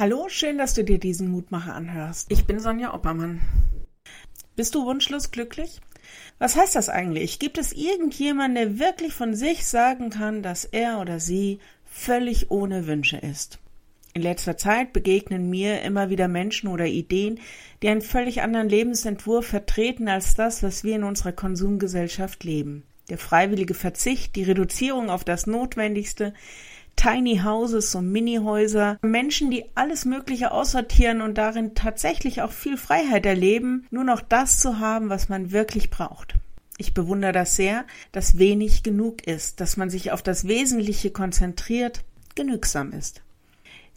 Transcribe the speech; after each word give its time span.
Hallo, 0.00 0.30
schön, 0.30 0.56
dass 0.56 0.72
du 0.72 0.82
dir 0.82 0.98
diesen 0.98 1.30
Mutmacher 1.30 1.74
anhörst. 1.74 2.32
Ich 2.32 2.46
bin 2.46 2.58
Sonja 2.58 2.94
Oppermann. 2.94 3.42
Bist 4.56 4.74
du 4.74 4.86
wunschlos 4.86 5.30
glücklich? 5.30 5.82
Was 6.38 6.56
heißt 6.56 6.74
das 6.74 6.88
eigentlich? 6.88 7.38
Gibt 7.38 7.58
es 7.58 7.74
irgendjemanden, 7.74 8.54
der 8.54 8.78
wirklich 8.78 9.12
von 9.12 9.34
sich 9.34 9.66
sagen 9.66 10.08
kann, 10.08 10.42
dass 10.42 10.64
er 10.64 11.02
oder 11.02 11.20
sie 11.20 11.58
völlig 11.84 12.50
ohne 12.50 12.86
Wünsche 12.86 13.18
ist? 13.18 13.58
In 14.14 14.22
letzter 14.22 14.56
Zeit 14.56 14.94
begegnen 14.94 15.50
mir 15.50 15.82
immer 15.82 16.08
wieder 16.08 16.28
Menschen 16.28 16.68
oder 16.68 16.86
Ideen, 16.86 17.38
die 17.82 17.88
einen 17.88 18.00
völlig 18.00 18.40
anderen 18.40 18.70
Lebensentwurf 18.70 19.48
vertreten 19.48 20.08
als 20.08 20.34
das, 20.34 20.62
was 20.62 20.82
wir 20.82 20.96
in 20.96 21.04
unserer 21.04 21.32
Konsumgesellschaft 21.32 22.42
leben. 22.42 22.84
Der 23.10 23.18
freiwillige 23.18 23.74
Verzicht, 23.74 24.34
die 24.34 24.44
Reduzierung 24.44 25.10
auf 25.10 25.24
das 25.24 25.46
Notwendigste, 25.46 26.32
Tiny 26.96 27.38
Houses, 27.44 27.92
so 27.92 28.00
Mini-Häuser, 28.00 28.98
Menschen, 29.02 29.50
die 29.50 29.64
alles 29.74 30.04
Mögliche 30.04 30.52
aussortieren 30.52 31.22
und 31.22 31.38
darin 31.38 31.74
tatsächlich 31.74 32.42
auch 32.42 32.52
viel 32.52 32.76
Freiheit 32.76 33.24
erleben, 33.26 33.86
nur 33.90 34.04
noch 34.04 34.20
das 34.20 34.60
zu 34.60 34.78
haben, 34.78 35.08
was 35.08 35.28
man 35.28 35.52
wirklich 35.52 35.90
braucht. 35.90 36.34
Ich 36.76 36.94
bewundere 36.94 37.32
das 37.32 37.56
sehr, 37.56 37.84
dass 38.12 38.38
wenig 38.38 38.82
genug 38.82 39.26
ist, 39.26 39.60
dass 39.60 39.76
man 39.76 39.90
sich 39.90 40.12
auf 40.12 40.22
das 40.22 40.48
Wesentliche 40.48 41.10
konzentriert, 41.10 42.04
genügsam 42.34 42.92
ist. 42.92 43.22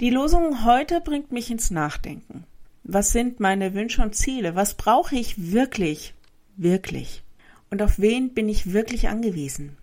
Die 0.00 0.08
Losung 0.08 0.64
heute 0.64 1.02
bringt 1.02 1.30
mich 1.30 1.50
ins 1.50 1.70
Nachdenken. 1.70 2.44
Was 2.84 3.12
sind 3.12 3.38
meine 3.38 3.74
Wünsche 3.74 4.00
und 4.00 4.14
Ziele? 4.14 4.54
Was 4.54 4.74
brauche 4.74 5.14
ich 5.14 5.52
wirklich, 5.52 6.14
wirklich? 6.56 7.22
Und 7.70 7.82
auf 7.82 7.98
wen 7.98 8.32
bin 8.32 8.48
ich 8.48 8.72
wirklich 8.72 9.08
angewiesen? 9.08 9.76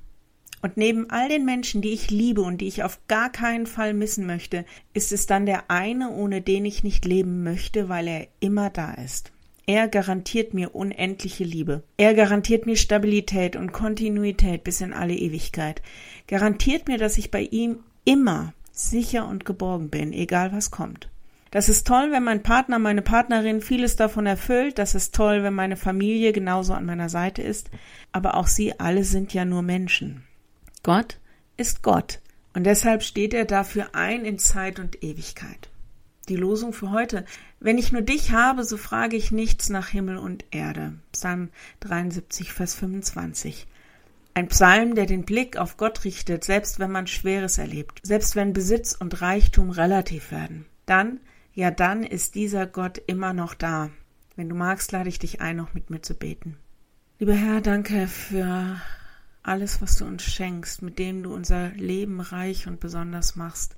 Und 0.62 0.76
neben 0.76 1.10
all 1.10 1.30
den 1.30 1.46
Menschen, 1.46 1.82
die 1.82 1.94
ich 1.94 2.10
liebe 2.10 2.42
und 2.42 2.62
die 2.62 2.68
ich 2.68 2.84
auf 2.84 3.00
gar 3.08 3.32
keinen 3.32 3.68
Fall 3.68 3.94
missen 3.94 4.26
möchte, 4.26 4.66
ist 4.94 5.12
es 5.12 5.28
dann 5.28 5.46
der 5.46 5.70
eine, 5.70 6.12
ohne 6.12 6.42
den 6.42 6.66
ich 6.66 6.84
nicht 6.84 7.06
leben 7.06 7.44
möchte, 7.44 7.90
weil 7.90 8.08
er 8.08 8.28
immer 8.40 8.70
da 8.70 8.94
ist. 8.94 9.32
Er 9.68 9.88
garantiert 9.88 10.54
mir 10.54 10.74
unendliche 10.74 11.44
Liebe. 11.44 11.84
Er 11.98 12.14
garantiert 12.14 12.66
mir 12.66 12.78
Stabilität 12.78 13.58
und 13.58 13.74
Kontinuität 13.74 14.64
bis 14.64 14.80
in 14.80 14.94
alle 14.94 15.14
Ewigkeit. 15.14 15.82
Garantiert 16.28 16.88
mir, 16.88 16.98
dass 16.98 17.18
ich 17.18 17.32
bei 17.32 17.42
ihm 17.42 17.80
immer 18.06 18.54
sicher 18.72 19.28
und 19.28 19.44
geborgen 19.44 19.90
bin, 19.90 20.14
egal 20.14 20.54
was 20.54 20.72
kommt. 20.72 21.10
Das 21.52 21.70
ist 21.70 21.88
toll, 21.88 22.12
wenn 22.12 22.24
mein 22.24 22.44
Partner, 22.44 22.80
meine 22.80 23.02
Partnerin 23.02 23.62
vieles 23.62 23.96
davon 23.96 24.26
erfüllt. 24.26 24.78
Das 24.80 24.96
ist 24.96 25.16
toll, 25.16 25.44
wenn 25.44 25.54
meine 25.54 25.78
Familie 25.78 26.34
genauso 26.34 26.74
an 26.74 26.86
meiner 26.86 27.10
Seite 27.10 27.42
ist. 27.42 27.70
Aber 28.12 28.36
auch 28.36 28.48
sie 28.48 28.80
alle 28.80 29.04
sind 29.04 29.34
ja 29.34 29.46
nur 29.46 29.62
Menschen. 29.62 30.27
Gott 30.88 31.20
ist 31.58 31.84
Gott 31.84 32.22
und 32.54 32.64
deshalb 32.64 33.04
steht 33.04 33.34
er 33.34 33.44
dafür 33.44 33.94
ein 33.94 34.24
in 34.24 34.40
Zeit 34.40 34.80
und 34.80 35.04
Ewigkeit. 35.04 35.70
Die 36.30 36.38
Losung 36.38 36.72
für 36.72 36.92
heute. 36.92 37.26
Wenn 37.60 37.78
ich 37.78 37.92
nur 37.92 38.04
dich 38.04 38.32
habe, 38.32 38.64
so 38.64 38.78
frage 38.78 39.18
ich 39.18 39.30
nichts 39.34 39.68
nach 39.68 39.90
Himmel 39.90 40.16
und 40.18 40.46
Erde. 40.50 40.94
Psalm 41.12 41.50
73, 41.82 42.54
Vers 42.54 42.76
25. 42.76 43.68
Ein 44.34 44.48
Psalm, 44.48 44.96
der 44.96 45.08
den 45.08 45.26
Blick 45.26 45.58
auf 45.58 45.76
Gott 45.76 46.06
richtet, 46.06 46.46
selbst 46.46 46.80
wenn 46.80 46.92
man 46.92 47.08
Schweres 47.08 47.58
erlebt, 47.58 48.00
selbst 48.04 48.38
wenn 48.38 48.54
Besitz 48.54 48.96
und 48.98 49.22
Reichtum 49.22 49.72
relativ 49.72 50.32
werden. 50.32 50.68
Dann, 50.86 51.20
ja 51.54 51.70
dann 51.70 52.04
ist 52.04 52.36
dieser 52.36 52.66
Gott 52.66 52.98
immer 53.08 53.34
noch 53.34 53.56
da. 53.56 53.90
Wenn 54.38 54.48
du 54.48 54.56
magst, 54.56 54.94
lade 54.94 55.10
ich 55.10 55.20
dich 55.20 55.42
ein, 55.42 55.58
noch 55.58 55.74
mit 55.74 55.90
mir 55.90 56.02
zu 56.02 56.14
beten. 56.14 56.56
Lieber 57.20 57.34
Herr, 57.34 57.60
danke 57.60 58.08
für 58.08 58.80
alles, 59.48 59.82
was 59.82 59.98
du 59.98 60.06
uns 60.06 60.24
schenkst, 60.24 60.82
mit 60.82 61.00
denen 61.00 61.24
du 61.24 61.34
unser 61.34 61.70
Leben 61.70 62.20
reich 62.20 62.68
und 62.68 62.80
besonders 62.80 63.36
machst. 63.36 63.76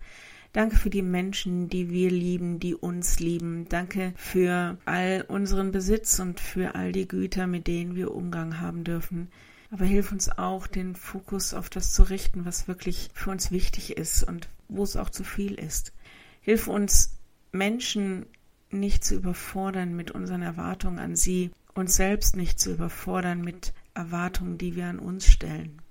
Danke 0.51 0.77
für 0.77 0.89
die 0.89 1.03
Menschen, 1.03 1.69
die 1.69 1.91
wir 1.91 2.09
lieben, 2.09 2.59
die 2.59 2.73
uns 2.73 3.19
lieben. 3.19 3.67
Danke 3.69 4.13
für 4.15 4.77
all 4.85 5.23
unseren 5.27 5.71
Besitz 5.71 6.19
und 6.19 6.39
für 6.39 6.73
all 6.73 6.91
die 6.91 7.07
Güter, 7.07 7.45
mit 7.45 7.67
denen 7.67 7.95
wir 7.95 8.15
Umgang 8.15 8.59
haben 8.59 8.83
dürfen. 8.83 9.29
Aber 9.69 9.85
hilf 9.85 10.11
uns 10.11 10.29
auch, 10.29 10.65
den 10.65 10.95
Fokus 10.95 11.53
auf 11.53 11.69
das 11.69 11.93
zu 11.93 12.03
richten, 12.03 12.45
was 12.45 12.67
wirklich 12.67 13.09
für 13.13 13.29
uns 13.29 13.51
wichtig 13.51 13.95
ist 13.95 14.23
und 14.23 14.49
wo 14.67 14.83
es 14.83 14.95
auch 14.95 15.11
zu 15.11 15.23
viel 15.23 15.53
ist. 15.53 15.93
Hilf 16.41 16.67
uns, 16.67 17.19
Menschen 17.51 18.25
nicht 18.71 19.03
zu 19.03 19.15
überfordern 19.15 19.95
mit 19.95 20.11
unseren 20.11 20.41
Erwartungen 20.41 20.97
an 20.99 21.15
sie, 21.15 21.51
uns 21.75 21.95
selbst 21.95 22.35
nicht 22.35 22.59
zu 22.59 22.71
überfordern 22.71 23.41
mit 23.41 23.73
Erwartungen, 23.99 24.57
die 24.57 24.75
wir 24.75 24.87
an 24.87 24.97
uns 24.97 25.27
stellen. 25.27 25.81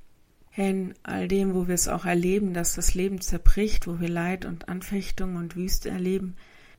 In 0.57 0.95
all 1.05 1.29
dem, 1.29 1.55
wo 1.55 1.69
wir 1.69 1.75
es 1.75 1.87
auch 1.87 2.05
erleben, 2.05 2.53
dass 2.53 2.75
das 2.75 2.95
Leben 2.95 3.21
zerbricht, 3.21 3.87
wo 3.87 4.01
wir 4.01 4.09
Leid 4.09 4.45
und 4.45 4.69
Anfechtung 4.69 5.37
und 5.37 5.55
Wüste 5.55 5.91
erleben, 5.91 6.35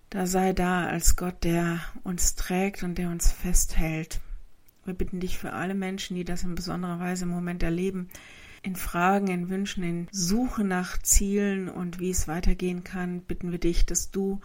da 0.10 0.26
sei 0.26 0.54
da 0.54 0.88
als 0.88 1.16
Gott, 1.16 1.44
der 1.44 1.80
uns 2.04 2.36
trägt 2.36 2.84
und 2.84 2.98
der 2.98 3.10
uns 3.10 3.32
festhält. 3.32 4.20
Wir 4.84 4.96
bitten 4.96 5.20
dich 5.20 5.38
für 5.38 5.54
alle 5.54 5.76
Menschen, 5.76 6.16
die 6.16 6.26
das 6.26 6.44
in 6.44 6.56
besonderer 6.56 7.00
Weise 7.00 7.26
im 7.26 7.30
Moment 7.30 7.62
erleben, 7.62 8.10
in 8.64 8.76
Fragen, 8.76 9.28
in 9.28 9.50
Wünschen, 9.50 9.84
in 9.84 10.08
Suche 10.12 10.64
nach 10.64 10.98
Zielen 11.02 11.70
und 11.70 12.00
wie 12.00 12.10
es 12.10 12.28
weitergehen 12.28 12.84
kann, 12.84 13.22
bitten 13.22 13.52
wir 13.52 13.60
dich, 13.60 13.86
dass 13.86 14.12
du 14.12 14.42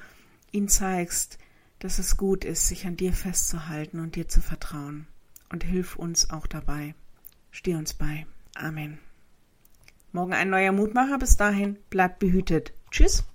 ihnen 0.52 0.68
zeigst, 0.68 1.38
dass 1.78 1.98
es 1.98 2.16
gut 2.16 2.44
ist, 2.44 2.68
sich 2.68 2.86
an 2.86 2.96
dir 2.96 3.12
festzuhalten 3.12 3.98
und 3.98 4.16
dir 4.16 4.28
zu 4.28 4.40
vertrauen 4.40 5.08
und 5.54 5.62
hilf 5.62 5.94
uns 5.94 6.30
auch 6.30 6.48
dabei. 6.48 6.96
Steh 7.52 7.76
uns 7.76 7.94
bei. 7.94 8.26
Amen. 8.56 8.98
Morgen 10.10 10.32
ein 10.32 10.50
neuer 10.50 10.72
Mutmacher. 10.72 11.16
Bis 11.18 11.36
dahin, 11.36 11.78
bleibt 11.90 12.18
behütet. 12.18 12.72
Tschüss. 12.90 13.24